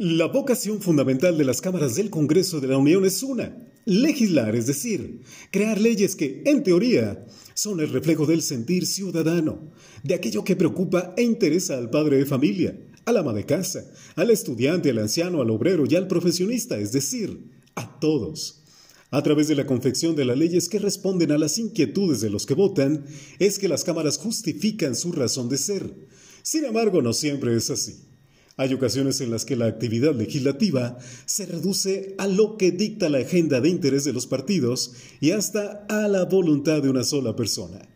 La 0.00 0.26
vocación 0.26 0.80
fundamental 0.80 1.36
de 1.36 1.44
las 1.44 1.60
cámaras 1.60 1.96
del 1.96 2.08
Congreso 2.08 2.60
de 2.60 2.68
la 2.68 2.78
Unión 2.78 3.04
es 3.04 3.24
una, 3.24 3.66
legislar, 3.84 4.54
es 4.54 4.68
decir, 4.68 5.22
crear 5.50 5.80
leyes 5.80 6.14
que, 6.14 6.40
en 6.46 6.62
teoría, 6.62 7.26
son 7.54 7.80
el 7.80 7.90
reflejo 7.90 8.24
del 8.24 8.42
sentir 8.42 8.86
ciudadano, 8.86 9.72
de 10.04 10.14
aquello 10.14 10.44
que 10.44 10.54
preocupa 10.54 11.14
e 11.16 11.24
interesa 11.24 11.76
al 11.76 11.90
padre 11.90 12.16
de 12.16 12.26
familia, 12.26 12.78
al 13.06 13.16
ama 13.16 13.32
de 13.32 13.44
casa, 13.44 13.90
al 14.14 14.30
estudiante, 14.30 14.90
al 14.90 14.98
anciano, 14.98 15.42
al 15.42 15.50
obrero 15.50 15.82
y 15.90 15.96
al 15.96 16.06
profesionista, 16.06 16.78
es 16.78 16.92
decir, 16.92 17.50
a 17.74 17.98
todos. 17.98 18.62
A 19.10 19.20
través 19.24 19.48
de 19.48 19.56
la 19.56 19.66
confección 19.66 20.14
de 20.14 20.26
las 20.26 20.38
leyes 20.38 20.68
que 20.68 20.78
responden 20.78 21.32
a 21.32 21.38
las 21.38 21.58
inquietudes 21.58 22.20
de 22.20 22.30
los 22.30 22.46
que 22.46 22.54
votan, 22.54 23.04
es 23.40 23.58
que 23.58 23.66
las 23.66 23.82
cámaras 23.82 24.16
justifican 24.16 24.94
su 24.94 25.10
razón 25.10 25.48
de 25.48 25.58
ser. 25.58 25.92
Sin 26.42 26.64
embargo, 26.66 27.02
no 27.02 27.12
siempre 27.12 27.56
es 27.56 27.68
así. 27.68 28.07
Hay 28.58 28.74
ocasiones 28.74 29.20
en 29.20 29.30
las 29.30 29.44
que 29.44 29.54
la 29.54 29.66
actividad 29.66 30.16
legislativa 30.16 30.98
se 31.26 31.46
reduce 31.46 32.16
a 32.18 32.26
lo 32.26 32.56
que 32.56 32.72
dicta 32.72 33.08
la 33.08 33.18
agenda 33.18 33.60
de 33.60 33.68
interés 33.68 34.02
de 34.02 34.12
los 34.12 34.26
partidos 34.26 34.94
y 35.20 35.30
hasta 35.30 35.86
a 35.88 36.08
la 36.08 36.24
voluntad 36.24 36.82
de 36.82 36.90
una 36.90 37.04
sola 37.04 37.36
persona. 37.36 37.88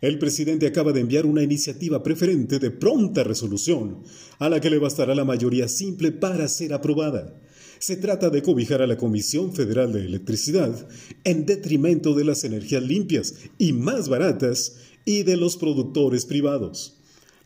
El 0.00 0.20
presidente 0.20 0.68
acaba 0.68 0.92
de 0.92 1.00
enviar 1.00 1.26
una 1.26 1.42
iniciativa 1.42 2.04
preferente 2.04 2.60
de 2.60 2.70
pronta 2.70 3.24
resolución, 3.24 4.04
a 4.38 4.48
la 4.48 4.60
que 4.60 4.70
le 4.70 4.78
bastará 4.78 5.12
la 5.12 5.24
mayoría 5.24 5.66
simple 5.66 6.12
para 6.12 6.46
ser 6.46 6.72
aprobada. 6.72 7.34
Se 7.80 7.96
trata 7.96 8.30
de 8.30 8.42
cobijar 8.42 8.82
a 8.82 8.86
la 8.86 8.96
Comisión 8.96 9.52
Federal 9.54 9.92
de 9.92 10.04
Electricidad 10.04 10.86
en 11.24 11.46
detrimento 11.46 12.14
de 12.14 12.24
las 12.24 12.44
energías 12.44 12.84
limpias 12.84 13.34
y 13.58 13.72
más 13.72 14.08
baratas 14.08 14.76
y 15.04 15.24
de 15.24 15.36
los 15.36 15.56
productores 15.56 16.26
privados. 16.26 16.96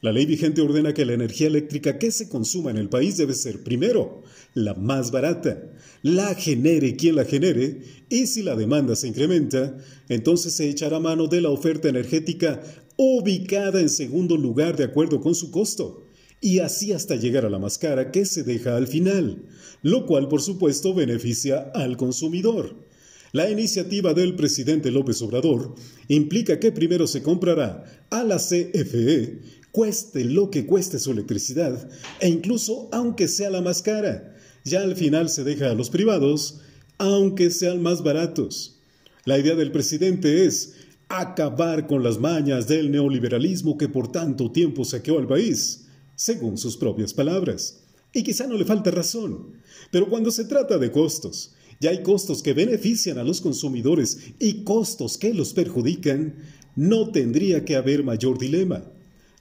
La 0.02 0.12
ley 0.12 0.24
vigente 0.24 0.62
ordena 0.62 0.94
que 0.94 1.04
la 1.04 1.12
energía 1.12 1.48
eléctrica 1.48 1.98
que 1.98 2.10
se 2.10 2.30
consuma 2.30 2.70
en 2.70 2.78
el 2.78 2.88
país 2.88 3.18
debe 3.18 3.34
ser, 3.34 3.62
primero, 3.62 4.22
la 4.54 4.72
más 4.72 5.10
barata, 5.10 5.62
la 6.02 6.34
genere 6.34 6.96
quien 6.96 7.16
la 7.16 7.26
genere, 7.26 7.82
y 8.08 8.26
si 8.26 8.42
la 8.42 8.56
demanda 8.56 8.96
se 8.96 9.08
incrementa, 9.08 9.76
entonces 10.08 10.54
se 10.54 10.70
echará 10.70 11.00
mano 11.00 11.26
de 11.26 11.42
la 11.42 11.50
oferta 11.50 11.90
energética 11.90 12.62
ubicada 12.96 13.78
en 13.80 13.90
segundo 13.90 14.38
lugar 14.38 14.74
de 14.74 14.84
acuerdo 14.84 15.20
con 15.20 15.34
su 15.34 15.50
costo, 15.50 16.06
y 16.40 16.60
así 16.60 16.92
hasta 16.92 17.16
llegar 17.16 17.44
a 17.44 17.50
la 17.50 17.58
más 17.58 17.76
cara 17.76 18.10
que 18.10 18.24
se 18.24 18.42
deja 18.42 18.76
al 18.76 18.86
final, 18.86 19.42
lo 19.82 20.06
cual 20.06 20.28
por 20.28 20.40
supuesto 20.40 20.94
beneficia 20.94 21.70
al 21.74 21.98
consumidor. 21.98 22.88
La 23.32 23.48
iniciativa 23.48 24.12
del 24.12 24.34
presidente 24.34 24.90
López 24.90 25.22
Obrador 25.22 25.74
implica 26.08 26.58
que 26.58 26.72
primero 26.72 27.06
se 27.06 27.22
comprará 27.22 27.84
a 28.10 28.24
la 28.24 28.38
CFE 28.38 29.59
cueste 29.72 30.24
lo 30.24 30.50
que 30.50 30.66
cueste 30.66 30.98
su 30.98 31.12
electricidad, 31.12 31.88
e 32.20 32.28
incluso 32.28 32.88
aunque 32.92 33.28
sea 33.28 33.50
la 33.50 33.60
más 33.60 33.82
cara, 33.82 34.36
ya 34.64 34.82
al 34.82 34.96
final 34.96 35.28
se 35.28 35.44
deja 35.44 35.70
a 35.70 35.74
los 35.74 35.90
privados, 35.90 36.60
aunque 36.98 37.50
sean 37.50 37.82
más 37.82 38.02
baratos. 38.02 38.80
La 39.24 39.38
idea 39.38 39.54
del 39.54 39.72
presidente 39.72 40.46
es 40.46 40.74
acabar 41.08 41.86
con 41.86 42.02
las 42.02 42.18
mañas 42.18 42.68
del 42.68 42.90
neoliberalismo 42.90 43.76
que 43.76 43.88
por 43.88 44.12
tanto 44.12 44.52
tiempo 44.52 44.84
saqueó 44.84 45.18
al 45.18 45.26
país, 45.26 45.86
según 46.14 46.58
sus 46.58 46.76
propias 46.76 47.14
palabras. 47.14 47.80
Y 48.12 48.22
quizá 48.22 48.46
no 48.46 48.56
le 48.56 48.64
falta 48.64 48.90
razón, 48.90 49.60
pero 49.90 50.08
cuando 50.08 50.30
se 50.30 50.44
trata 50.44 50.78
de 50.78 50.90
costos, 50.90 51.54
ya 51.80 51.90
hay 51.90 52.02
costos 52.02 52.42
que 52.42 52.52
benefician 52.52 53.18
a 53.18 53.24
los 53.24 53.40
consumidores 53.40 54.18
y 54.38 54.64
costos 54.64 55.16
que 55.16 55.32
los 55.32 55.54
perjudican, 55.54 56.34
no 56.76 57.10
tendría 57.10 57.64
que 57.64 57.76
haber 57.76 58.04
mayor 58.04 58.38
dilema. 58.38 58.84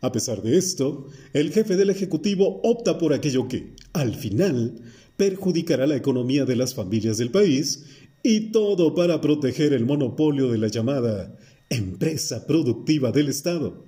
A 0.01 0.11
pesar 0.11 0.41
de 0.41 0.57
esto, 0.57 1.07
el 1.33 1.51
jefe 1.51 1.75
del 1.75 1.89
Ejecutivo 1.89 2.61
opta 2.63 2.97
por 2.97 3.13
aquello 3.13 3.47
que, 3.47 3.73
al 3.91 4.15
final, 4.15 4.81
perjudicará 5.17 5.87
la 5.87 5.97
economía 5.97 6.45
de 6.45 6.55
las 6.55 6.73
familias 6.73 7.17
del 7.17 7.31
país 7.31 7.83
y 8.23 8.51
todo 8.51 8.95
para 8.95 9.19
proteger 9.19 9.73
el 9.73 9.85
monopolio 9.85 10.49
de 10.51 10.57
la 10.57 10.67
llamada 10.67 11.37
empresa 11.69 12.47
productiva 12.47 13.11
del 13.11 13.27
Estado. 13.27 13.83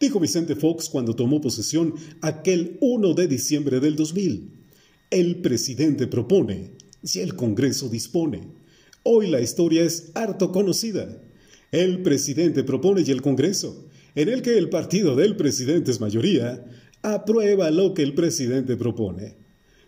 Dijo 0.00 0.18
Vicente 0.18 0.56
Fox 0.56 0.88
cuando 0.88 1.14
tomó 1.14 1.40
posesión 1.40 1.94
aquel 2.22 2.78
1 2.80 3.14
de 3.14 3.28
diciembre 3.28 3.80
del 3.80 3.96
2000. 3.96 4.50
El 5.10 5.36
presidente 5.36 6.06
propone 6.06 6.72
y 7.02 7.18
el 7.18 7.36
Congreso 7.36 7.90
dispone. 7.90 8.48
Hoy 9.02 9.28
la 9.28 9.42
historia 9.42 9.82
es 9.84 10.10
harto 10.14 10.50
conocida. 10.50 11.20
El 11.70 12.02
presidente 12.02 12.64
propone 12.64 13.02
y 13.06 13.10
el 13.10 13.20
Congreso 13.20 13.84
en 14.14 14.28
el 14.28 14.42
que 14.42 14.56
el 14.56 14.68
partido 14.68 15.16
del 15.16 15.36
presidente 15.36 15.90
es 15.90 16.00
mayoría, 16.00 16.64
aprueba 17.02 17.70
lo 17.70 17.94
que 17.94 18.02
el 18.02 18.14
presidente 18.14 18.76
propone. 18.76 19.36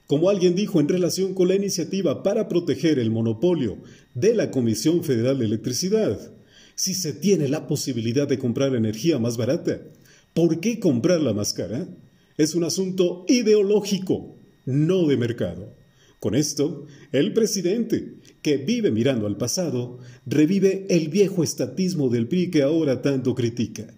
Como 0.06 0.30
alguien 0.30 0.54
dijo 0.54 0.80
en 0.80 0.88
relación 0.88 1.34
con 1.34 1.48
la 1.48 1.54
iniciativa 1.54 2.22
para 2.22 2.48
proteger 2.48 2.98
el 2.98 3.10
monopolio 3.10 3.78
de 4.14 4.34
la 4.34 4.50
Comisión 4.50 5.02
Federal 5.02 5.38
de 5.38 5.46
Electricidad, 5.46 6.32
si 6.76 6.94
se 6.94 7.12
tiene 7.12 7.48
la 7.48 7.66
posibilidad 7.66 8.28
de 8.28 8.38
comprar 8.38 8.74
energía 8.74 9.18
más 9.18 9.36
barata, 9.36 9.80
¿por 10.34 10.60
qué 10.60 10.78
comprarla 10.78 11.32
más 11.32 11.52
cara? 11.54 11.88
Es 12.36 12.54
un 12.54 12.64
asunto 12.64 13.24
ideológico, 13.28 14.36
no 14.66 15.06
de 15.06 15.16
mercado. 15.16 15.74
Con 16.20 16.34
esto, 16.34 16.86
el 17.12 17.32
presidente, 17.32 18.14
que 18.42 18.58
vive 18.58 18.90
mirando 18.90 19.26
al 19.26 19.36
pasado, 19.36 19.98
revive 20.26 20.86
el 20.90 21.08
viejo 21.08 21.42
estatismo 21.42 22.10
del 22.10 22.28
PRI 22.28 22.50
que 22.50 22.62
ahora 22.62 23.02
tanto 23.02 23.34
critica. 23.34 23.92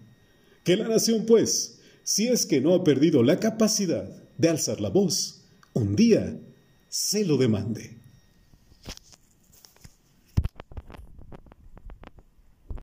Que 0.69 0.77
la 0.77 0.87
nación, 0.87 1.25
pues, 1.25 1.79
si 2.03 2.27
es 2.27 2.45
que 2.45 2.61
no 2.61 2.75
ha 2.75 2.83
perdido 2.83 3.23
la 3.23 3.39
capacidad 3.39 4.07
de 4.37 4.49
alzar 4.49 4.79
la 4.79 4.89
voz, 4.89 5.41
un 5.73 5.95
día 5.95 6.39
se 6.89 7.25
lo 7.25 7.37
demande. 7.37 7.97